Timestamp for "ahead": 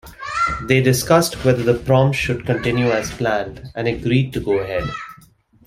4.57-4.89